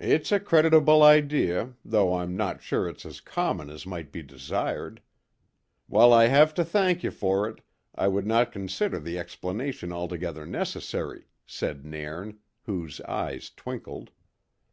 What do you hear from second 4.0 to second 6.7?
be desired. While I have to